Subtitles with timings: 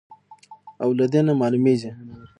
[0.83, 1.91] او له دې نه معلومېږي،